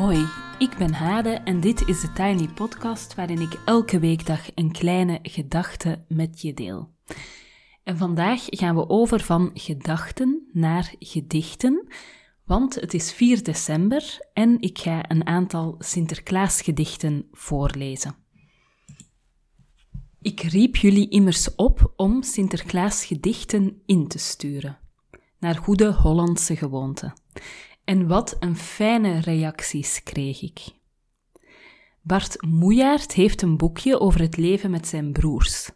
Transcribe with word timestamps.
Hoi, 0.00 0.26
ik 0.58 0.76
ben 0.78 0.92
Hade 0.92 1.30
en 1.30 1.60
dit 1.60 1.88
is 1.88 2.00
de 2.00 2.12
Tiny 2.12 2.48
Podcast 2.48 3.14
waarin 3.14 3.40
ik 3.40 3.60
elke 3.64 3.98
weekdag 3.98 4.50
een 4.54 4.72
kleine 4.72 5.18
gedachte 5.22 6.04
met 6.08 6.40
je 6.40 6.54
deel. 6.54 6.90
En 7.82 7.96
vandaag 7.96 8.44
gaan 8.46 8.74
we 8.74 8.88
over 8.88 9.20
van 9.20 9.50
gedachten 9.54 10.48
naar 10.52 10.94
gedichten, 10.98 11.86
want 12.44 12.74
het 12.74 12.94
is 12.94 13.12
4 13.12 13.42
december 13.44 14.18
en 14.32 14.60
ik 14.60 14.78
ga 14.78 15.10
een 15.10 15.26
aantal 15.26 15.74
Sinterklaasgedichten 15.78 17.28
voorlezen. 17.32 18.14
Ik 20.20 20.40
riep 20.40 20.76
jullie 20.76 21.08
immers 21.08 21.54
op 21.54 21.92
om 21.96 22.22
Sinterklaasgedichten 22.22 23.82
in 23.86 24.08
te 24.08 24.18
sturen, 24.18 24.78
naar 25.38 25.56
goede 25.56 25.92
Hollandse 25.92 26.56
gewoonte. 26.56 27.12
En 27.90 28.06
wat 28.06 28.36
een 28.40 28.56
fijne 28.56 29.20
reacties 29.20 30.02
kreeg 30.02 30.42
ik. 30.42 30.60
Bart 32.02 32.42
Moejaert 32.42 33.12
heeft 33.12 33.42
een 33.42 33.56
boekje 33.56 34.00
over 34.00 34.20
het 34.20 34.36
leven 34.36 34.70
met 34.70 34.86
zijn 34.86 35.12
broers. 35.12 35.70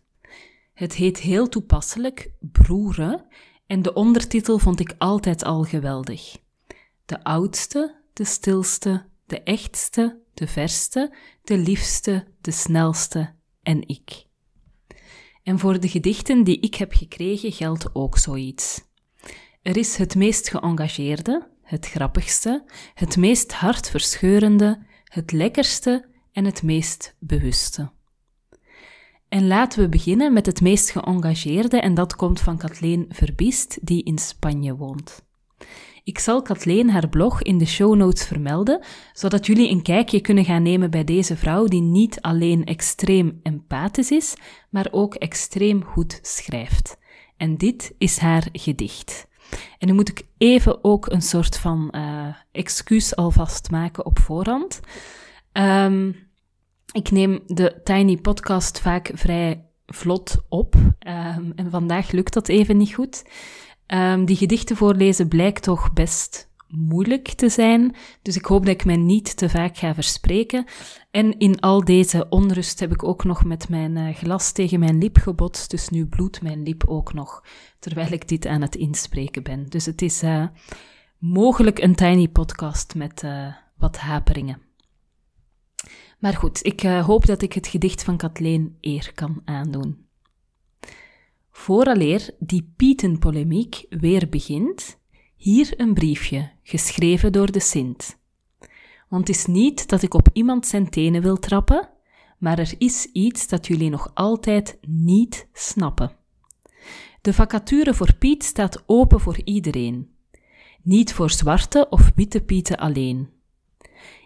Het 0.74 0.94
heet 0.94 1.18
heel 1.18 1.48
toepasselijk 1.48 2.30
Broeren 2.40 3.26
en 3.66 3.82
de 3.82 3.92
ondertitel 3.92 4.58
vond 4.58 4.80
ik 4.80 4.94
altijd 4.98 5.44
al 5.44 5.62
geweldig. 5.62 6.36
De 7.06 7.24
oudste, 7.24 8.00
de 8.12 8.24
stilste, 8.24 9.06
de 9.26 9.42
echtste, 9.42 10.20
de 10.34 10.46
verste, 10.46 11.14
de 11.42 11.56
liefste, 11.56 12.26
de 12.40 12.50
snelste 12.50 13.34
en 13.62 13.88
ik. 13.88 14.26
En 15.42 15.58
voor 15.58 15.80
de 15.80 15.88
gedichten 15.88 16.44
die 16.44 16.60
ik 16.60 16.74
heb 16.74 16.92
gekregen 16.92 17.52
geldt 17.52 17.94
ook 17.94 18.18
zoiets. 18.18 18.82
Er 19.62 19.76
is 19.76 19.96
het 19.96 20.14
meest 20.14 20.48
geëngageerde, 20.48 21.52
het 21.64 21.86
grappigste, 21.86 22.64
het 22.94 23.16
meest 23.16 23.52
hartverscheurende, 23.52 24.86
het 25.04 25.32
lekkerste 25.32 26.08
en 26.32 26.44
het 26.44 26.62
meest 26.62 27.16
bewuste. 27.18 27.90
En 29.28 29.46
laten 29.46 29.80
we 29.82 29.88
beginnen 29.88 30.32
met 30.32 30.46
het 30.46 30.60
meest 30.60 30.90
geëngageerde 30.90 31.80
en 31.80 31.94
dat 31.94 32.16
komt 32.16 32.40
van 32.40 32.58
Kathleen 32.58 33.06
Verbiest, 33.08 33.78
die 33.82 34.02
in 34.02 34.18
Spanje 34.18 34.76
woont. 34.76 35.24
Ik 36.04 36.18
zal 36.18 36.42
Kathleen 36.42 36.90
haar 36.90 37.08
blog 37.08 37.42
in 37.42 37.58
de 37.58 37.66
show 37.66 37.94
notes 37.94 38.26
vermelden, 38.26 38.84
zodat 39.12 39.46
jullie 39.46 39.70
een 39.70 39.82
kijkje 39.82 40.20
kunnen 40.20 40.44
gaan 40.44 40.62
nemen 40.62 40.90
bij 40.90 41.04
deze 41.04 41.36
vrouw 41.36 41.64
die 41.64 41.80
niet 41.80 42.20
alleen 42.20 42.64
extreem 42.64 43.40
empathisch 43.42 44.10
is, 44.10 44.34
maar 44.70 44.88
ook 44.90 45.14
extreem 45.14 45.84
goed 45.84 46.18
schrijft. 46.22 46.98
En 47.36 47.56
dit 47.56 47.94
is 47.98 48.18
haar 48.18 48.48
gedicht. 48.52 49.26
En 49.78 49.86
nu 49.86 49.92
moet 49.92 50.08
ik 50.08 50.22
even 50.38 50.84
ook 50.84 51.10
een 51.10 51.22
soort 51.22 51.58
van 51.58 51.88
uh, 51.96 52.26
excuus 52.52 53.16
alvast 53.16 53.70
maken 53.70 54.06
op 54.06 54.18
voorhand. 54.18 54.80
Um, 55.52 56.16
ik 56.92 57.10
neem 57.10 57.40
de 57.46 57.80
Tiny 57.84 58.16
Podcast 58.16 58.80
vaak 58.80 59.10
vrij 59.14 59.64
vlot 59.86 60.44
op. 60.48 60.74
Um, 60.74 61.52
en 61.56 61.70
vandaag 61.70 62.10
lukt 62.10 62.32
dat 62.32 62.48
even 62.48 62.76
niet 62.76 62.94
goed. 62.94 63.24
Um, 63.86 64.24
die 64.24 64.36
gedichten 64.36 64.76
voorlezen 64.76 65.28
blijkt 65.28 65.62
toch 65.62 65.92
best 65.92 66.52
moeilijk 66.68 67.28
te 67.28 67.48
zijn, 67.48 67.94
dus 68.22 68.36
ik 68.36 68.44
hoop 68.44 68.66
dat 68.66 68.74
ik 68.74 68.84
mij 68.84 68.96
niet 68.96 69.36
te 69.36 69.48
vaak 69.48 69.76
ga 69.76 69.94
verspreken. 69.94 70.64
En 71.10 71.38
in 71.38 71.60
al 71.60 71.84
deze 71.84 72.26
onrust 72.28 72.80
heb 72.80 72.92
ik 72.92 73.04
ook 73.04 73.24
nog 73.24 73.44
met 73.44 73.68
mijn 73.68 73.96
uh, 73.96 74.14
glas 74.14 74.52
tegen 74.52 74.78
mijn 74.78 74.98
lip 74.98 75.16
gebotst, 75.16 75.70
dus 75.70 75.88
nu 75.88 76.06
bloedt 76.06 76.42
mijn 76.42 76.62
lip 76.62 76.84
ook 76.86 77.12
nog, 77.12 77.44
terwijl 77.78 78.12
ik 78.12 78.28
dit 78.28 78.46
aan 78.46 78.62
het 78.62 78.74
inspreken 78.76 79.42
ben. 79.42 79.66
Dus 79.68 79.86
het 79.86 80.02
is 80.02 80.22
uh, 80.22 80.46
mogelijk 81.18 81.78
een 81.78 81.94
tiny 81.94 82.28
podcast 82.28 82.94
met 82.94 83.22
uh, 83.22 83.54
wat 83.76 83.96
haperingen. 83.96 84.62
Maar 86.18 86.34
goed, 86.34 86.64
ik 86.64 86.80
hoop 86.80 87.26
dat 87.26 87.42
ik 87.42 87.52
het 87.52 87.66
gedicht 87.66 88.04
van 88.04 88.16
Kathleen 88.16 88.76
eer 88.80 89.12
kan 89.14 89.42
aandoen. 89.44 90.06
Vooraleer 91.50 92.30
die 92.38 92.72
Pietenpolemiek 92.76 93.86
weer 93.88 94.28
begint, 94.28 94.98
hier 95.44 95.74
een 95.76 95.94
briefje, 95.94 96.50
geschreven 96.62 97.32
door 97.32 97.52
de 97.52 97.60
Sint. 97.60 98.18
Want 99.08 99.26
het 99.26 99.36
is 99.36 99.46
niet 99.46 99.88
dat 99.88 100.02
ik 100.02 100.14
op 100.14 100.28
iemand 100.32 100.66
zijn 100.66 100.90
tenen 100.90 101.22
wil 101.22 101.38
trappen, 101.38 101.88
maar 102.38 102.58
er 102.58 102.74
is 102.78 103.04
iets 103.12 103.48
dat 103.48 103.66
jullie 103.66 103.90
nog 103.90 104.10
altijd 104.14 104.78
niet 104.86 105.48
snappen. 105.52 106.16
De 107.20 107.32
vacature 107.32 107.94
voor 107.94 108.14
Piet 108.14 108.44
staat 108.44 108.82
open 108.86 109.20
voor 109.20 109.40
iedereen. 109.44 110.10
Niet 110.82 111.12
voor 111.12 111.30
zwarte 111.30 111.86
of 111.90 112.12
witte 112.14 112.40
pieten 112.40 112.76
alleen. 112.76 113.28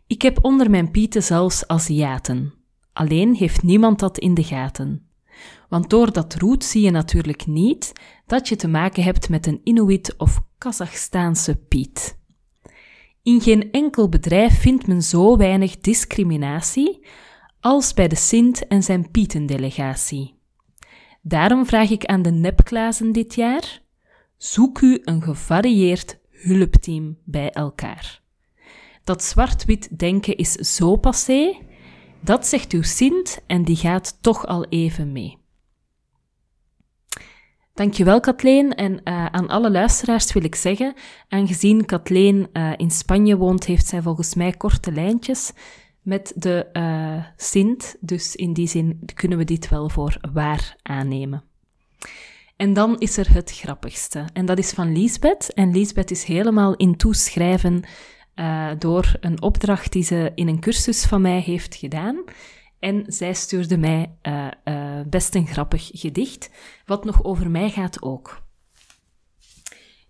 Ik 0.06 0.23
heb 0.23 0.45
onder 0.45 0.71
mijn 0.71 0.91
pieten 0.91 1.23
zelfs 1.23 1.67
Aziaten. 1.67 2.55
Alleen 2.93 3.35
heeft 3.35 3.62
niemand 3.62 3.99
dat 3.99 4.19
in 4.19 4.35
de 4.35 4.45
gaten. 4.45 5.09
Want 5.69 5.91
door 5.91 6.12
dat 6.12 6.35
roet 6.35 6.65
zie 6.65 6.83
je 6.83 6.91
natuurlijk 6.91 7.47
niet 7.47 7.93
dat 8.27 8.49
je 8.49 8.56
te 8.56 8.69
maken 8.69 9.03
hebt 9.03 9.29
met 9.29 9.47
een 9.47 9.61
Inuit 9.65 10.15
of 10.17 10.47
Kazachstaanse 10.58 11.56
Piet. 11.56 12.19
In 13.22 13.41
geen 13.41 13.70
enkel 13.70 14.08
bedrijf 14.08 14.60
vindt 14.60 14.86
men 14.86 15.02
zo 15.02 15.36
weinig 15.36 15.78
discriminatie 15.78 17.06
als 17.60 17.94
bij 17.94 18.08
de 18.08 18.16
Sint 18.16 18.66
en 18.66 18.82
zijn 18.82 19.10
Pietendelegatie. 19.10 20.34
Daarom 21.22 21.66
vraag 21.66 21.91
ik 21.91 22.04
aan 22.04 22.22
de 22.22 22.30
nepklazen 22.30 23.12
dit 23.12 23.34
jaar: 23.34 23.82
zoek 24.36 24.80
u 24.80 25.00
een 25.04 25.22
gevarieerd 25.22 26.19
hulpteam 26.30 27.19
bij 27.25 27.50
elkaar. 27.50 28.22
Dat 29.04 29.25
zwart-wit 29.25 29.98
denken 29.98 30.36
is 30.36 30.52
zo 30.52 30.96
passé, 30.96 31.56
dat 32.20 32.46
zegt 32.46 32.72
uw 32.72 32.82
Sint 32.82 33.40
en 33.46 33.64
die 33.64 33.76
gaat 33.76 34.19
toch 34.20 34.46
al 34.46 34.64
even 34.64 35.12
mee. 35.12 35.38
Dankjewel, 37.78 38.21
Kathleen. 38.21 38.75
En 38.75 38.93
uh, 38.93 39.27
aan 39.27 39.49
alle 39.49 39.71
luisteraars 39.71 40.33
wil 40.33 40.44
ik 40.44 40.55
zeggen, 40.55 40.94
aangezien 41.28 41.84
Kathleen 41.84 42.49
uh, 42.53 42.72
in 42.77 42.91
Spanje 42.91 43.37
woont, 43.37 43.65
heeft 43.65 43.87
zij 43.87 44.03
volgens 44.03 44.34
mij 44.34 44.53
korte 44.53 44.93
lijntjes 44.93 45.53
met 46.03 46.33
de 46.37 46.67
uh, 46.72 47.25
Sint. 47.37 47.97
Dus 48.00 48.37
in 48.37 48.53
die 48.53 48.69
zin 48.69 49.00
kunnen 49.15 49.38
we 49.38 49.44
dit 49.44 49.69
wel 49.69 49.88
voor 49.88 50.19
waar 50.33 50.77
aannemen. 50.83 51.44
En 52.56 52.72
dan 52.72 52.99
is 52.99 53.17
er 53.17 53.33
het 53.33 53.53
grappigste. 53.53 54.25
En 54.33 54.47
dat 54.47 54.59
is 54.59 54.71
van 54.71 54.93
Lisbeth. 54.93 55.53
En 55.55 55.72
Lisbeth 55.72 56.11
is 56.11 56.25
helemaal 56.25 56.77
in 56.77 56.97
toeschrijven 56.97 57.83
door 58.78 59.17
een 59.21 59.43
opdracht 59.43 59.93
die 59.93 60.03
ze 60.03 60.33
in 60.34 60.49
een 60.49 60.61
cursus 60.61 61.05
van 61.05 61.21
mij 61.21 61.41
heeft 61.41 61.75
gedaan. 61.75 62.25
En 62.78 63.05
zij 63.06 63.34
stuurde 63.34 63.78
mij 63.78 64.16
uh, 64.22 64.49
uh, 64.65 65.00
best 65.06 65.34
een 65.34 65.47
grappig 65.47 65.91
gedicht, 65.93 66.50
wat 66.87 67.05
nog 67.05 67.25
over 67.25 67.50
mij 67.50 67.71
gaat 67.71 68.03
ook. 68.03 68.43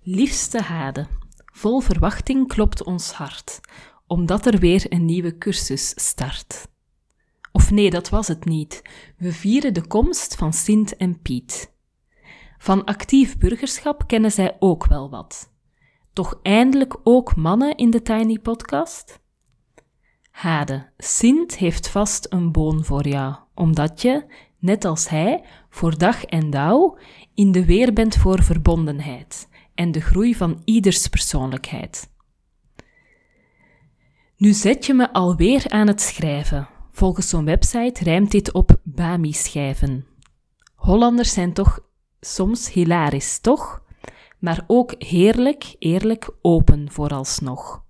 Liefste 0.02 0.62
Hade, 0.62 1.06
vol 1.52 1.80
verwachting 1.80 2.48
klopt 2.48 2.82
ons 2.82 3.12
hart, 3.12 3.60
omdat 4.06 4.46
er 4.46 4.58
weer 4.58 4.86
een 4.88 5.04
nieuwe 5.04 5.38
cursus 5.38 5.88
start. 5.88 6.68
Of 7.52 7.70
nee, 7.70 7.90
dat 7.90 8.08
was 8.08 8.28
het 8.28 8.44
niet. 8.44 8.82
We 9.16 9.32
vieren 9.32 9.74
de 9.74 9.86
komst 9.86 10.34
van 10.34 10.52
Sint 10.52 10.96
en 10.96 11.22
Piet. 11.22 11.72
Van 12.58 12.84
actief 12.84 13.38
burgerschap 13.38 14.06
kennen 14.06 14.32
zij 14.32 14.56
ook 14.58 14.86
wel 14.86 15.10
wat. 15.10 15.52
Toch 16.12 16.38
eindelijk 16.42 16.96
ook 17.02 17.36
mannen 17.36 17.76
in 17.76 17.90
de 17.90 18.02
Tiny 18.02 18.38
Podcast? 18.38 19.20
Hade, 20.38 20.86
Sint 20.98 21.56
heeft 21.56 21.88
vast 21.88 22.26
een 22.28 22.52
boon 22.52 22.84
voor 22.84 23.08
jou, 23.08 23.34
omdat 23.54 24.02
je, 24.02 24.24
net 24.58 24.84
als 24.84 25.08
hij, 25.08 25.44
voor 25.70 25.98
dag 25.98 26.24
en 26.24 26.50
dauw 26.50 26.98
in 27.34 27.52
de 27.52 27.64
weer 27.64 27.92
bent 27.92 28.16
voor 28.16 28.42
verbondenheid 28.42 29.48
en 29.74 29.92
de 29.92 30.00
groei 30.00 30.34
van 30.34 30.62
ieders 30.64 31.06
persoonlijkheid. 31.06 32.10
Nu 34.36 34.52
zet 34.52 34.86
je 34.86 34.94
me 34.94 35.12
alweer 35.12 35.68
aan 35.68 35.86
het 35.86 36.00
schrijven. 36.00 36.68
Volgens 36.90 37.28
zo'n 37.28 37.44
website 37.44 38.04
rijmt 38.04 38.30
dit 38.30 38.52
op 38.52 38.80
Bami-schijven. 38.82 40.06
Hollanders 40.74 41.32
zijn 41.32 41.52
toch 41.52 41.80
soms 42.20 42.72
hilarisch, 42.72 43.38
toch? 43.38 43.82
Maar 44.38 44.64
ook 44.66 44.94
heerlijk, 44.98 45.76
eerlijk, 45.78 46.30
open 46.42 46.90
vooralsnog. 46.90 47.86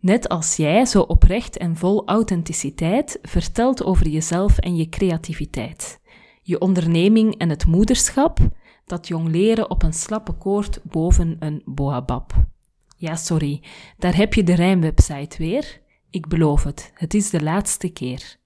Net 0.00 0.28
als 0.28 0.56
jij 0.56 0.84
zo 0.84 1.00
oprecht 1.00 1.56
en 1.56 1.76
vol 1.76 2.06
authenticiteit 2.06 3.18
vertelt 3.22 3.84
over 3.84 4.08
jezelf 4.08 4.58
en 4.58 4.76
je 4.76 4.88
creativiteit, 4.88 6.00
je 6.42 6.60
onderneming 6.60 7.34
en 7.38 7.48
het 7.48 7.66
moederschap, 7.66 8.38
dat 8.86 9.08
jong 9.08 9.28
leren 9.28 9.70
op 9.70 9.82
een 9.82 9.92
slappe 9.92 10.32
koord 10.32 10.80
boven 10.82 11.36
een 11.38 11.62
boabab. 11.64 12.32
Ja, 12.96 13.16
sorry, 13.16 13.62
daar 13.98 14.16
heb 14.16 14.34
je 14.34 14.42
de 14.42 14.54
rijmwebsite 14.54 15.36
weer. 15.38 15.80
Ik 16.10 16.28
beloof 16.28 16.64
het, 16.64 16.90
het 16.94 17.14
is 17.14 17.30
de 17.30 17.42
laatste 17.42 17.88
keer. 17.88 18.36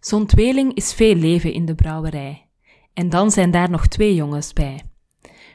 Zo'n 0.00 0.26
tweeling 0.26 0.74
is 0.74 0.94
veel 0.94 1.14
leven 1.14 1.52
in 1.52 1.64
de 1.64 1.74
brouwerij. 1.74 2.48
En 2.94 3.08
dan 3.08 3.30
zijn 3.30 3.50
daar 3.50 3.70
nog 3.70 3.86
twee 3.86 4.14
jongens 4.14 4.52
bij. 4.52 4.80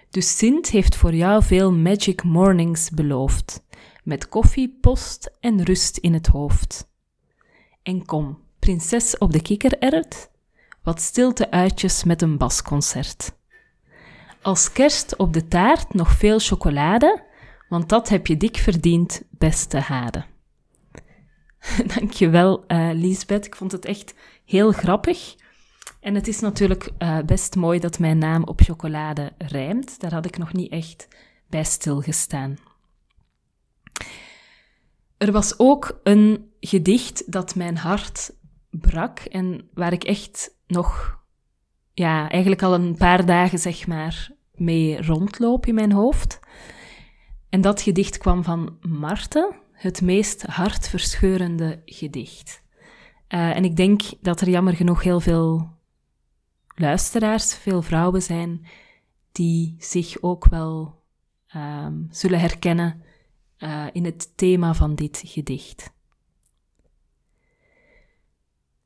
Dus 0.09 0.37
Sint 0.37 0.69
heeft 0.69 0.95
voor 0.95 1.15
jou 1.15 1.43
veel 1.43 1.71
magic 1.71 2.23
mornings 2.23 2.89
beloofd 2.89 3.65
met 4.07 4.29
koffie, 4.29 4.77
post 4.81 5.31
en 5.39 5.63
rust 5.63 5.97
in 5.97 6.13
het 6.13 6.27
hoofd. 6.27 6.89
En 7.83 8.05
kom, 8.05 8.39
prinses 8.59 9.17
op 9.17 9.31
de 9.31 9.41
kikkererd, 9.41 10.29
wat 10.83 11.01
stilte-uitjes 11.01 12.03
met 12.03 12.21
een 12.21 12.37
basconcert. 12.37 13.35
Als 14.41 14.71
kerst 14.71 15.15
op 15.15 15.33
de 15.33 15.47
taart 15.47 15.93
nog 15.93 16.11
veel 16.11 16.39
chocolade, 16.39 17.23
want 17.69 17.89
dat 17.89 18.09
heb 18.09 18.27
je 18.27 18.37
dik 18.37 18.57
verdiend, 18.57 19.21
beste 19.29 19.79
hade. 19.79 20.25
Dankjewel, 21.95 22.63
uh, 22.67 22.89
Lisbeth. 22.93 23.45
Ik 23.45 23.55
vond 23.55 23.71
het 23.71 23.85
echt 23.85 24.13
heel 24.45 24.71
grappig. 24.71 25.35
En 25.99 26.15
het 26.15 26.27
is 26.27 26.39
natuurlijk 26.39 26.91
uh, 26.99 27.19
best 27.25 27.55
mooi 27.55 27.79
dat 27.79 27.99
mijn 27.99 28.17
naam 28.17 28.43
op 28.43 28.61
chocolade 28.61 29.33
rijmt. 29.37 29.99
Daar 29.99 30.13
had 30.13 30.25
ik 30.25 30.37
nog 30.37 30.53
niet 30.53 30.71
echt 30.71 31.07
bij 31.49 31.63
stilgestaan. 31.63 32.57
Er 35.17 35.31
was 35.31 35.59
ook 35.59 35.99
een 36.03 36.51
gedicht 36.59 37.31
dat 37.31 37.55
mijn 37.55 37.77
hart 37.77 38.35
brak 38.69 39.19
en 39.19 39.69
waar 39.73 39.93
ik 39.93 40.03
echt 40.03 40.55
nog, 40.67 41.19
ja, 41.93 42.29
eigenlijk 42.29 42.61
al 42.61 42.73
een 42.73 42.95
paar 42.95 43.25
dagen 43.25 43.59
zeg 43.59 43.87
maar 43.87 44.31
mee 44.53 45.01
rondloop 45.01 45.65
in 45.65 45.75
mijn 45.75 45.91
hoofd. 45.91 46.39
En 47.49 47.61
dat 47.61 47.81
gedicht 47.81 48.17
kwam 48.17 48.43
van 48.43 48.77
Marte, 48.81 49.55
het 49.71 50.01
meest 50.01 50.43
hartverscheurende 50.43 51.81
gedicht. 51.85 52.63
Uh, 53.29 53.55
en 53.55 53.63
ik 53.63 53.75
denk 53.75 54.01
dat 54.21 54.41
er 54.41 54.49
jammer 54.49 54.73
genoeg 54.73 55.03
heel 55.03 55.19
veel 55.19 55.75
luisteraars, 56.75 57.55
veel 57.55 57.81
vrouwen 57.81 58.21
zijn, 58.21 58.65
die 59.31 59.75
zich 59.79 60.21
ook 60.21 60.47
wel 60.47 61.03
um, 61.55 62.07
zullen 62.09 62.39
herkennen 62.39 63.01
uh, 63.59 63.85
in 63.91 64.05
het 64.05 64.37
thema 64.37 64.73
van 64.73 64.95
dit 64.95 65.21
gedicht. 65.25 65.95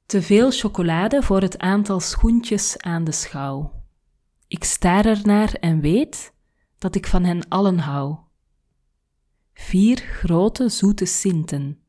Te 0.05 0.21
veel 0.21 0.51
chocolade 0.51 1.23
voor 1.23 1.41
het 1.41 1.57
aantal 1.57 1.99
schoentjes 1.99 2.77
aan 2.77 3.03
de 3.03 3.11
schouw. 3.11 3.83
Ik 4.47 4.63
staar 4.63 5.05
ernaar 5.05 5.53
en 5.53 5.81
weet 5.81 6.33
dat 6.77 6.95
ik 6.95 7.07
van 7.07 7.23
hen 7.23 7.47
allen 7.47 7.79
hou. 7.79 8.17
Vier 9.53 9.97
grote 9.97 10.69
zoete 10.69 11.05
sinten. 11.05 11.79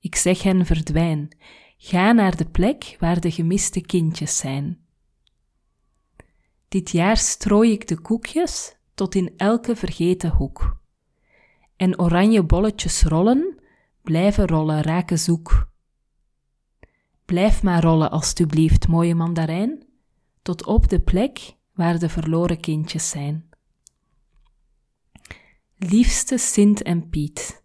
Ik 0.00 0.14
zeg 0.14 0.42
hen 0.42 0.66
verdwijn, 0.66 1.36
ga 1.76 2.12
naar 2.12 2.36
de 2.36 2.44
plek 2.44 2.96
waar 2.98 3.20
de 3.20 3.30
gemiste 3.30 3.80
kindjes 3.80 4.36
zijn. 4.36 4.86
Dit 6.68 6.90
jaar 6.90 7.16
strooi 7.16 7.72
ik 7.72 7.88
de 7.88 8.00
koekjes 8.00 8.76
tot 8.94 9.14
in 9.14 9.34
elke 9.36 9.76
vergeten 9.76 10.30
hoek. 10.30 10.84
En 11.76 12.00
oranje 12.00 12.42
bolletjes 12.42 13.02
rollen, 13.02 13.58
blijven 14.02 14.46
rollen, 14.46 14.82
raken 14.82 15.18
zoek. 15.18 15.68
Blijf 17.24 17.62
maar 17.62 17.82
rollen, 17.82 18.10
alstublieft, 18.10 18.88
mooie 18.88 19.14
mandarijn, 19.14 19.86
tot 20.42 20.66
op 20.66 20.88
de 20.88 21.00
plek 21.00 21.54
waar 21.74 21.98
de 21.98 22.08
verloren 22.08 22.60
kindjes 22.60 23.08
zijn. 23.08 23.48
Liefste 25.76 26.38
Sint 26.38 26.82
en 26.82 27.08
Piet. 27.08 27.64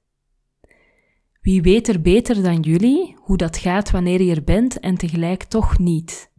Wie 1.41 1.61
weet 1.61 1.87
er 1.87 2.01
beter 2.01 2.43
dan 2.43 2.59
jullie 2.59 3.15
hoe 3.19 3.37
dat 3.37 3.57
gaat 3.57 3.91
wanneer 3.91 4.21
je 4.21 4.35
er 4.35 4.43
bent 4.43 4.79
en 4.79 4.97
tegelijk 4.97 5.43
toch 5.43 5.79
niet? 5.79 6.31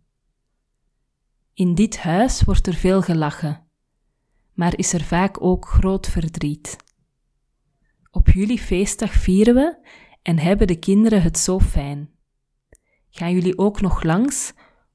In 1.55 1.75
dit 1.75 1.99
huis 1.99 2.43
wordt 2.43 2.67
er 2.67 2.75
veel 2.75 3.03
gelachen, 3.03 3.67
maar 4.53 4.79
is 4.79 4.93
er 4.93 5.03
vaak 5.03 5.43
ook 5.43 5.69
groot 5.69 6.07
verdriet. 6.07 6.77
Op 8.15 8.29
jullie 8.29 8.59
feestdag 8.59 9.13
vieren 9.13 9.55
we 9.55 9.89
en 10.23 10.39
hebben 10.39 10.67
de 10.67 10.79
kinderen 10.79 11.23
het 11.23 11.39
zo 11.39 11.61
fijn. 11.61 12.11
Gaan 13.11 13.33
jullie 13.33 13.59
ook 13.59 13.81
nog 13.81 14.03
langs 14.03 14.53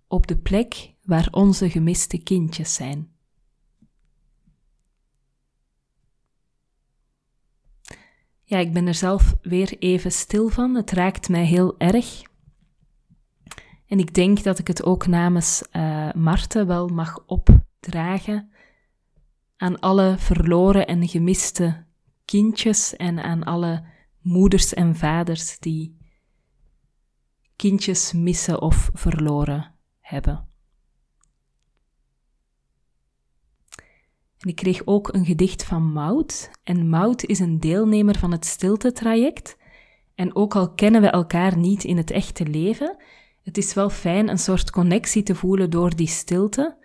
op 0.08 0.28
de 0.28 0.38
plek 0.38 0.94
waar 1.04 1.28
onze 1.31 1.69
gemiste 1.69 2.18
kindjes 2.18 2.74
zijn? 2.74 3.12
Ja, 8.44 8.58
ik 8.58 8.74
ben 8.74 8.88
er 8.88 8.96
zelf 8.96 9.36
weer 9.42 9.78
even 9.80 10.12
stil 10.12 10.50
van. 10.50 10.75
Het 10.75 10.92
raakt 10.92 11.30
mij 11.30 11.46
heel 11.46 11.78
erg. 11.78 12.22
En 13.88 14.00
ik 14.00 14.13
denk 14.13 14.44
dat 14.44 14.60
ik 14.60 14.68
het 14.68 14.84
ook 14.84 15.08
namens 15.08 15.63
uh, 15.72 16.13
Marten 16.13 16.68
wel 16.68 16.88
mag 16.88 17.24
opdragen 17.25 18.52
aan 19.58 19.80
alle 19.80 20.16
verloren 20.18 20.88
en 20.88 21.08
gemiste 21.08 21.87
kindjes 22.27 22.95
en 22.95 23.24
aan 23.24 23.44
alle 23.44 23.83
moeders 24.21 24.74
en 24.74 24.95
vaders 24.95 25.59
die 25.59 25.97
kindjes 27.56 28.13
missen 28.13 28.62
of 28.62 28.89
verloren 28.94 29.74
hebben. 30.00 30.47
En 34.38 34.50
ik 34.50 34.56
kreeg 34.56 34.81
ook 34.85 35.13
een 35.13 35.25
gedicht 35.25 35.63
van 35.63 35.91
Mout. 35.91 36.51
En 36.63 36.89
Mout 36.89 37.24
is 37.24 37.39
een 37.39 37.59
deelnemer 37.59 38.18
van 38.18 38.31
het 38.31 38.45
stilte-traject. 38.45 39.57
En 40.15 40.35
ook 40.35 40.56
al 40.56 40.74
kennen 40.74 41.01
we 41.01 41.07
elkaar 41.07 41.57
niet 41.57 41.83
in 41.83 41.97
het 41.97 42.12
echte 42.12 42.45
leven, 42.45 42.97
het 43.44 43.57
is 43.57 43.74
wel 43.74 43.89
fijn 43.89 44.29
een 44.29 44.39
soort 44.39 44.69
connectie 44.69 45.24
te 45.24 45.35
voelen 45.35 45.69
door 45.69 45.95
die 45.95 46.07
stilte, 46.07 46.77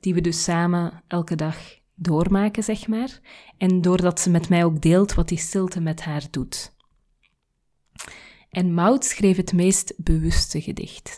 die 0.00 0.14
we 0.14 0.20
dus 0.20 0.44
samen 0.44 1.02
elke 1.06 1.34
dag 1.34 1.56
doormaken, 1.96 2.62
zeg 2.62 2.86
maar. 2.86 3.20
En 3.58 3.80
doordat 3.80 4.20
ze 4.20 4.30
met 4.30 4.48
mij 4.48 4.64
ook 4.64 4.80
deelt 4.80 5.14
wat 5.14 5.28
die 5.28 5.38
stilte 5.38 5.80
met 5.80 6.02
haar 6.02 6.24
doet. 6.30 6.74
En 8.50 8.74
Mout 8.74 9.04
schreef 9.04 9.36
het 9.36 9.52
meest 9.52 9.94
bewuste 9.96 10.60
gedicht. 10.60 11.16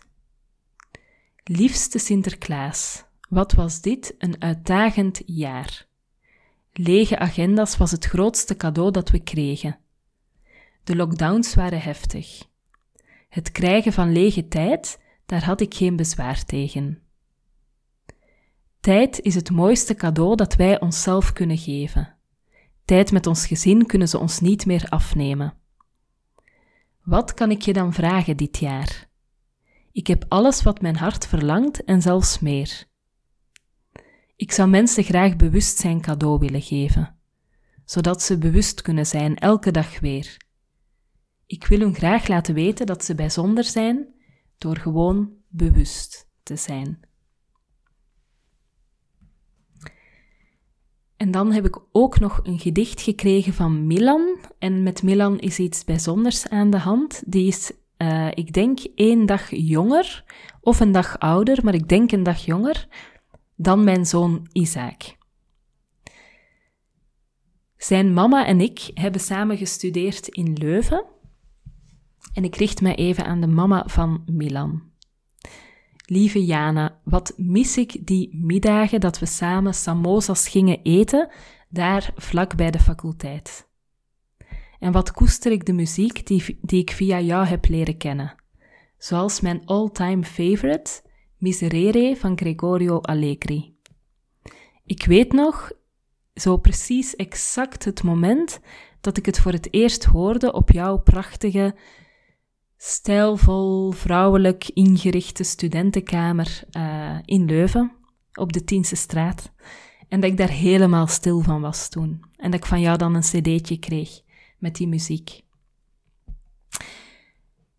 Liefste 1.45 1.99
Sinterklaas, 1.99 3.05
wat 3.29 3.53
was 3.53 3.81
dit 3.81 4.15
een 4.19 4.43
uitdagend 4.43 5.23
jaar. 5.27 5.87
Lege 6.73 7.19
agendas 7.19 7.77
was 7.77 7.91
het 7.91 8.05
grootste 8.05 8.57
cadeau 8.57 8.91
dat 8.91 9.11
we 9.11 9.19
kregen. 9.19 9.79
De 10.85 10.97
lockdowns 10.97 11.55
waren 11.55 11.81
heftig. 11.81 12.47
Het 13.29 13.53
krijgen 13.53 13.93
van 13.93 14.13
lege 14.13 14.49
tijd, 14.49 15.01
daar 15.27 15.45
had 15.45 15.61
ik 15.61 15.75
geen 15.75 15.97
bezwaar 15.97 16.45
tegen. 16.45 17.03
Tijd 18.89 19.21
is 19.21 19.35
het 19.35 19.51
mooiste 19.51 19.95
cadeau 19.95 20.37
dat 20.37 20.55
wij 20.55 20.81
onszelf 20.81 21.33
kunnen 21.33 21.59
geven. 21.59 22.17
Tijd 22.85 23.13
met 23.13 23.27
ons 23.27 23.47
gezin 23.47 23.87
kunnen 23.87 24.09
ze 24.09 24.19
ons 24.19 24.41
niet 24.41 24.67
meer 24.67 24.87
afnemen. 24.89 25.55
Wat 27.03 27.35
kan 27.35 27.51
ik 27.51 27.63
je 27.63 27.73
dan 27.73 27.93
vragen 27.93 28.37
dit 28.37 28.59
jaar? 28.59 29.09
Ik 29.93 30.07
heb 30.07 30.25
alles 30.29 30.63
wat 30.63 30.81
mijn 30.81 30.97
hart 30.97 31.27
verlangt 31.27 31.85
en 31.85 32.03
zelfs 32.03 32.39
meer. 32.39 32.85
Ik 34.37 34.53
zou 34.53 34.69
mensen 34.69 35.05
graag 35.05 35.37
bewustzijn 35.37 36.01
cadeau 36.01 36.39
willen 36.39 36.63
geven, 36.63 37.17
zodat 37.85 38.23
ze 38.23 38.39
bewust 38.39 38.83
kunnen 38.83 39.07
zijn 39.07 39.37
elke 39.37 39.71
dag 39.71 40.01
weer. 40.01 40.37
Ik 41.47 41.67
wil 41.67 41.79
hun 41.79 41.95
graag 41.95 42.29
laten 42.29 42.55
weten 42.55 42.87
dat 42.87 43.05
ze 43.05 43.15
bijzonder 43.15 43.65
zijn 43.65 44.15
door 44.59 44.77
gewoon 44.77 45.33
bewust 45.49 46.29
te 46.43 46.57
zijn. 46.57 47.08
En 51.19 51.31
dan 51.31 51.53
heb 51.53 51.67
ik 51.67 51.81
ook 51.93 52.19
nog 52.19 52.41
een 52.43 52.59
gedicht 52.59 53.01
gekregen 53.01 53.53
van 53.53 53.87
Milan. 53.87 54.39
En 54.59 54.83
met 54.83 55.03
Milan 55.03 55.39
is 55.39 55.59
iets 55.59 55.85
bijzonders 55.85 56.49
aan 56.49 56.71
de 56.71 56.79
hand. 56.79 57.23
Die 57.27 57.47
is, 57.47 57.73
uh, 57.99 58.29
ik 58.35 58.53
denk, 58.53 58.79
één 58.95 59.27
dag 59.27 59.51
jonger 59.51 60.25
of 60.61 60.81
een 60.81 60.93
dag 60.93 61.19
ouder, 61.19 61.65
maar 61.65 61.75
ik 61.75 61.89
denk 61.89 62.13
een 62.13 62.23
dag 62.23 62.45
jonger 62.45 62.89
dan 63.57 63.85
mijn 63.85 64.07
zoon 64.07 64.49
Isaac. 64.53 65.17
Zijn 67.77 68.13
mama 68.13 68.47
en 68.47 68.61
ik 68.61 68.91
hebben 68.95 69.21
samen 69.21 69.57
gestudeerd 69.57 70.29
in 70.29 70.53
Leuven. 70.53 71.05
En 72.33 72.45
ik 72.45 72.57
richt 72.57 72.81
me 72.81 72.95
even 72.95 73.25
aan 73.25 73.41
de 73.41 73.47
mama 73.47 73.85
van 73.87 74.23
Milan. 74.27 74.88
Lieve 76.11 76.45
Jana, 76.45 77.01
wat 77.05 77.33
mis 77.37 77.77
ik 77.77 78.07
die 78.07 78.37
middagen 78.37 79.01
dat 79.01 79.19
we 79.19 79.27
samen 79.27 79.75
samosas 79.75 80.49
gingen 80.49 80.83
eten, 80.83 81.29
daar 81.69 82.13
vlak 82.17 82.57
bij 82.57 82.71
de 82.71 82.79
faculteit. 82.79 83.69
En 84.79 84.93
wat 84.93 85.13
koester 85.13 85.53
ik 85.53 85.67
de 85.67 85.73
muziek 85.73 86.27
die, 86.27 86.59
die 86.61 86.81
ik 86.81 86.91
via 86.91 87.21
jou 87.21 87.47
heb 87.47 87.69
leren 87.69 87.97
kennen. 87.97 88.35
Zoals 88.99 89.41
mijn 89.41 89.65
all-time 89.65 90.25
favorite, 90.25 91.03
Miserere 91.39 92.17
van 92.17 92.39
Gregorio 92.39 93.01
Allegri. 93.01 93.77
Ik 94.85 95.05
weet 95.05 95.33
nog 95.33 95.73
zo 96.35 96.57
precies 96.57 97.17
exact 97.17 97.85
het 97.85 98.03
moment 98.03 98.61
dat 99.01 99.17
ik 99.17 99.27
het 99.27 99.39
voor 99.39 99.53
het 99.53 99.73
eerst 99.73 100.05
hoorde 100.05 100.53
op 100.53 100.71
jouw 100.71 100.99
prachtige, 100.99 101.75
stijlvol, 102.79 103.91
vrouwelijk 103.91 104.69
ingerichte 104.69 105.43
studentenkamer 105.43 106.63
uh, 106.77 107.19
in 107.25 107.45
Leuven, 107.45 107.93
op 108.35 108.53
de 108.53 108.65
Tiense 108.65 108.97
straat. 108.97 109.53
En 110.09 110.21
dat 110.21 110.31
ik 110.31 110.37
daar 110.37 110.51
helemaal 110.51 111.07
stil 111.07 111.41
van 111.41 111.61
was 111.61 111.89
toen. 111.89 112.25
En 112.37 112.51
dat 112.51 112.61
ik 112.61 112.67
van 112.67 112.81
jou 112.81 112.99
dan 112.99 113.15
een 113.15 113.21
cd'tje 113.21 113.79
kreeg 113.79 114.21
met 114.59 114.75
die 114.75 114.89
muziek. 114.89 115.43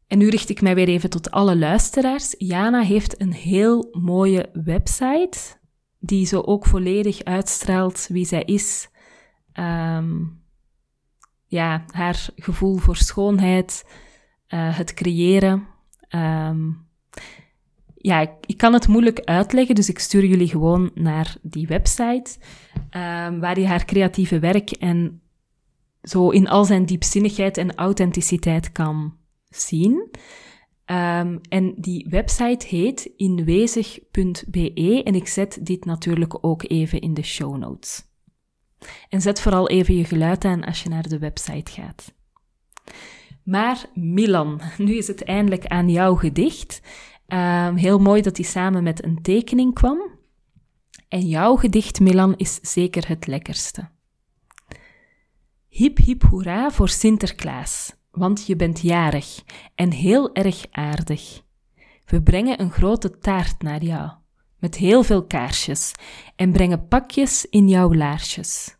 En 0.07 0.17
nu 0.17 0.29
richt 0.29 0.49
ik 0.49 0.61
mij 0.61 0.75
weer 0.75 0.87
even 0.87 1.09
tot 1.09 1.31
alle 1.31 1.57
luisteraars. 1.57 2.35
Jana 2.37 2.81
heeft 2.81 3.21
een 3.21 3.33
heel 3.33 3.89
mooie 3.91 4.49
website, 4.53 5.39
die 5.99 6.25
zo 6.25 6.41
ook 6.41 6.65
volledig 6.65 7.23
uitstraalt 7.23 8.07
wie 8.07 8.25
zij 8.25 8.43
is. 8.43 8.89
Ehm, 9.51 10.17
ja, 11.45 11.85
haar 11.91 12.27
gevoel 12.35 12.77
voor 12.77 12.95
schoonheid, 12.95 13.85
uh, 14.49 14.77
het 14.77 14.93
creëren. 14.93 15.67
Um, 16.15 16.87
ja, 17.95 18.37
ik, 18.45 18.57
kan 18.57 18.73
het 18.73 18.87
moeilijk 18.87 19.19
uitleggen, 19.19 19.75
dus 19.75 19.89
ik 19.89 19.99
stuur 19.99 20.25
jullie 20.25 20.47
gewoon 20.47 20.91
naar 20.93 21.35
die 21.41 21.67
website, 21.67 22.37
um, 22.75 23.39
waar 23.39 23.59
je 23.59 23.67
haar 23.67 23.85
creatieve 23.85 24.39
werk 24.39 24.71
en 24.71 25.21
zo 26.01 26.29
in 26.29 26.47
al 26.47 26.65
zijn 26.65 26.85
diepzinnigheid 26.85 27.57
en 27.57 27.75
authenticiteit 27.75 28.71
kan 28.71 29.17
zien. 29.49 30.09
Um, 30.85 31.39
en 31.49 31.73
die 31.77 32.07
website 32.09 32.67
heet 32.67 33.11
inwezig.be 33.15 35.01
en 35.03 35.15
ik 35.15 35.27
zet 35.27 35.59
dit 35.61 35.85
natuurlijk 35.85 36.37
ook 36.45 36.63
even 36.67 37.01
in 37.01 37.13
de 37.13 37.23
show 37.23 37.57
notes. 37.57 38.07
En 39.09 39.21
zet 39.21 39.41
vooral 39.41 39.69
even 39.69 39.95
je 39.95 40.05
geluid 40.05 40.45
aan 40.45 40.63
als 40.63 40.83
je 40.83 40.89
naar 40.89 41.07
de 41.07 41.19
website 41.19 41.71
gaat. 41.71 42.13
Maar 43.49 43.85
Milan, 43.93 44.61
nu 44.77 44.95
is 44.97 45.07
het 45.07 45.23
eindelijk 45.23 45.65
aan 45.65 45.89
jouw 45.89 46.15
gedicht. 46.15 46.81
Um, 47.27 47.75
heel 47.75 47.99
mooi 47.99 48.21
dat 48.21 48.37
hij 48.37 48.45
samen 48.45 48.83
met 48.83 49.03
een 49.03 49.21
tekening 49.21 49.73
kwam. 49.73 50.17
En 51.07 51.27
jouw 51.27 51.55
gedicht, 51.55 51.99
Milan, 51.99 52.35
is 52.35 52.59
zeker 52.61 53.07
het 53.07 53.27
lekkerste. 53.27 53.89
Hip 55.67 55.97
hip 55.97 56.23
hoera 56.23 56.71
voor 56.71 56.89
Sinterklaas, 56.89 57.95
want 58.11 58.45
je 58.45 58.55
bent 58.55 58.81
jarig 58.81 59.43
en 59.75 59.91
heel 59.91 60.33
erg 60.33 60.65
aardig. 60.71 61.41
We 62.05 62.21
brengen 62.21 62.61
een 62.61 62.71
grote 62.71 63.17
taart 63.19 63.61
naar 63.61 63.83
jou, 63.83 64.11
met 64.57 64.75
heel 64.75 65.03
veel 65.03 65.25
kaarsjes, 65.25 65.91
en 66.35 66.51
brengen 66.51 66.87
pakjes 66.87 67.45
in 67.45 67.67
jouw 67.67 67.93
laarsjes. 67.93 68.78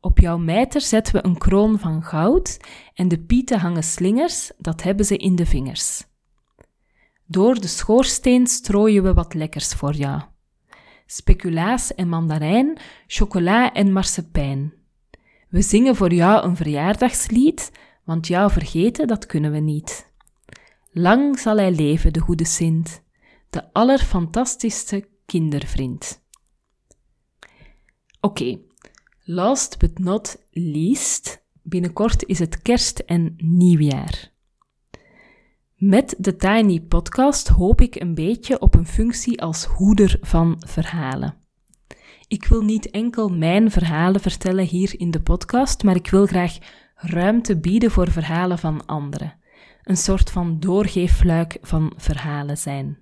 Op 0.00 0.18
jouw 0.18 0.38
mijter 0.38 0.80
zetten 0.80 1.14
we 1.14 1.24
een 1.24 1.38
kroon 1.38 1.78
van 1.78 2.02
goud 2.02 2.60
en 2.94 3.08
de 3.08 3.18
pieten 3.18 3.58
hangen 3.58 3.82
slingers, 3.82 4.52
dat 4.58 4.82
hebben 4.82 5.06
ze 5.06 5.16
in 5.16 5.36
de 5.36 5.46
vingers. 5.46 6.04
Door 7.26 7.60
de 7.60 7.66
schoorsteen 7.66 8.46
strooien 8.46 9.02
we 9.02 9.14
wat 9.14 9.34
lekkers 9.34 9.68
voor 9.68 9.94
jou. 9.94 10.22
Speculaas 11.06 11.94
en 11.94 12.08
mandarijn, 12.08 12.78
chocola 13.06 13.72
en 13.72 13.92
marsepein. 13.92 14.72
We 15.48 15.62
zingen 15.62 15.96
voor 15.96 16.12
jou 16.12 16.44
een 16.44 16.56
verjaardagslied, 16.56 17.72
want 18.04 18.26
jou 18.26 18.50
vergeten, 18.50 19.06
dat 19.06 19.26
kunnen 19.26 19.52
we 19.52 19.58
niet. 19.58 20.12
Lang 20.92 21.38
zal 21.38 21.56
hij 21.56 21.72
leven, 21.72 22.12
de 22.12 22.20
goede 22.20 22.44
Sint, 22.44 23.02
de 23.50 23.72
allerfantastischste 23.72 25.08
kindervriend. 25.26 26.22
Oké, 28.20 28.58
last 29.30 29.78
but 29.78 29.98
not 29.98 30.36
least, 30.50 31.44
binnenkort 31.62 32.24
is 32.24 32.38
het 32.38 32.62
kerst 32.62 32.98
en 32.98 33.34
nieuwjaar. 33.36 34.32
Met 35.76 36.14
de 36.18 36.36
Tiny 36.36 36.80
Podcast 36.80 37.48
hoop 37.48 37.80
ik 37.80 37.94
een 37.94 38.14
beetje 38.14 38.60
op 38.60 38.74
een 38.74 38.86
functie 38.86 39.42
als 39.42 39.64
hoeder 39.64 40.18
van 40.20 40.56
verhalen. 40.66 41.34
Ik 42.28 42.44
wil 42.44 42.62
niet 42.62 42.90
enkel 42.90 43.28
mijn 43.28 43.70
verhalen 43.70 44.20
vertellen 44.20 44.64
hier 44.64 45.00
in 45.00 45.10
de 45.10 45.20
podcast, 45.20 45.82
maar 45.82 45.96
ik 45.96 46.10
wil 46.10 46.26
graag 46.26 46.58
ruimte 46.94 47.58
bieden 47.58 47.90
voor 47.90 48.10
verhalen 48.10 48.58
van 48.58 48.86
anderen. 48.86 49.38
Een 49.82 49.96
soort 49.96 50.30
van 50.30 50.60
doorgeefluik 50.60 51.58
van 51.62 51.92
verhalen 51.96 52.58
zijn. 52.58 52.98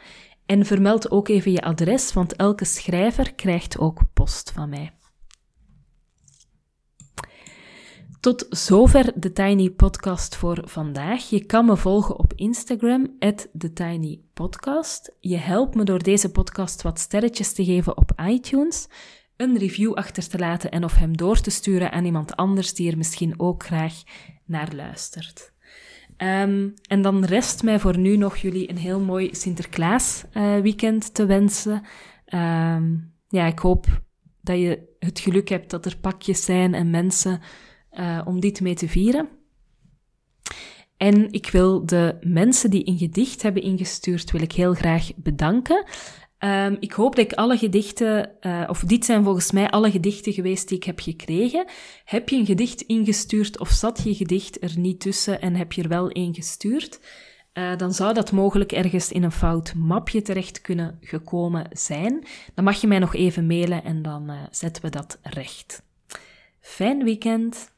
En 0.47 0.67
vermeld 0.67 1.11
ook 1.11 1.29
even 1.29 1.53
je 1.53 1.63
adres, 1.63 2.13
want 2.13 2.37
elke 2.37 2.65
schrijver 2.65 3.35
krijgt 3.35 3.79
ook 3.79 4.03
post 4.13 4.51
van 4.51 4.69
mij. 4.69 4.93
Tot 8.25 8.47
zover 8.49 9.13
de 9.15 9.33
Tiny 9.33 9.71
Podcast 9.71 10.37
voor 10.37 10.63
vandaag. 10.65 11.29
Je 11.31 11.45
kan 11.45 11.65
me 11.65 11.77
volgen 11.77 12.19
op 12.19 12.33
Instagram, 12.35 13.19
TheTinyPodcast. 13.19 15.17
Je 15.21 15.37
helpt 15.37 15.75
me 15.75 15.85
door 15.85 16.03
deze 16.03 16.31
podcast 16.31 16.83
wat 16.83 16.99
sterretjes 16.99 17.53
te 17.53 17.65
geven 17.65 17.97
op 17.97 18.13
iTunes, 18.27 18.87
een 19.37 19.59
review 19.59 19.95
achter 19.95 20.29
te 20.29 20.39
laten 20.39 20.71
en 20.71 20.85
of 20.85 20.95
hem 20.95 21.17
door 21.17 21.41
te 21.41 21.51
sturen 21.51 21.93
aan 21.93 22.05
iemand 22.05 22.37
anders 22.37 22.75
die 22.75 22.91
er 22.91 22.97
misschien 22.97 23.41
ook 23.41 23.65
graag 23.65 24.03
naar 24.45 24.75
luistert. 24.75 25.54
Um, 26.19 26.75
en 26.89 27.03
dan 27.03 27.25
rest 27.25 27.63
mij 27.63 27.79
voor 27.79 27.99
nu 27.99 28.17
nog 28.17 28.37
jullie 28.37 28.71
een 28.71 28.77
heel 28.77 29.01
mooi 29.01 29.35
Sinterklaas 29.35 30.25
uh, 30.33 30.59
weekend 30.59 31.15
te 31.15 31.27
wensen. 31.27 31.83
Um, 32.35 33.13
ja, 33.29 33.47
ik 33.47 33.59
hoop 33.59 34.03
dat 34.41 34.59
je 34.59 34.97
het 34.99 35.21
geluk 35.21 35.49
hebt 35.49 35.71
dat 35.71 35.87
er 35.87 35.97
pakjes 35.97 36.45
zijn 36.45 36.75
en 36.75 36.91
mensen 36.91 37.41
uh, 37.93 38.21
om 38.25 38.41
dit 38.41 38.61
mee 38.61 38.75
te 38.75 38.89
vieren. 38.89 39.29
En 40.97 41.33
ik 41.33 41.51
wil 41.51 41.87
de 41.87 42.17
mensen 42.21 42.71
die 42.71 42.89
een 42.89 42.99
gedicht 42.99 43.43
hebben 43.43 43.63
ingestuurd, 43.63 44.31
wil 44.31 44.43
ik 44.43 44.53
heel 44.53 44.75
graag 44.75 45.11
bedanken. 45.17 45.85
Um, 46.45 46.77
ik 46.81 46.93
hoop 46.93 47.17
dat 47.17 47.25
ik 47.25 47.33
alle 47.33 47.59
gedichten, 47.59 48.31
uh, 48.41 48.65
of 48.69 48.81
dit 48.81 49.05
zijn 49.05 49.25
volgens 49.25 49.51
mij 49.51 49.71
alle 49.71 49.91
gedichten 49.91 50.33
geweest 50.33 50.69
die 50.69 50.77
ik 50.77 50.85
heb 50.85 51.01
gekregen. 51.01 51.67
Heb 52.05 52.29
je 52.29 52.37
een 52.37 52.47
gedicht 52.47 52.81
ingestuurd 52.81 53.59
of 53.59 53.69
zat 53.69 54.01
je 54.05 54.15
gedicht 54.15 54.63
er 54.63 54.79
niet 54.79 55.01
tussen 55.01 55.41
en 55.41 55.55
heb 55.55 55.73
je 55.73 55.83
er 55.83 55.89
wel 55.89 56.11
één 56.11 56.35
gestuurd? 56.35 57.01
Uh, 57.55 57.77
dan 57.77 57.93
zou 57.93 58.15
dat 58.15 58.33
mogelijk 58.33 58.73
ergens 58.73 59.13
in 59.13 59.23
een 59.23 59.33
fout 59.33 59.75
mapje 59.75 60.23
terecht 60.23 60.61
kunnen 60.61 60.99
gekomen 61.01 61.67
zijn. 61.73 62.27
Dan 62.55 62.65
mag 62.65 62.81
je 62.81 62.87
mij 62.87 62.99
nog 62.99 63.15
even 63.15 63.47
mailen 63.47 63.85
en 63.85 64.03
dan 64.03 64.31
uh, 64.31 64.37
zetten 64.51 64.83
we 64.83 64.91
dat 64.91 65.19
recht. 65.23 65.83
Fijn 66.61 67.05
weekend! 67.05 67.73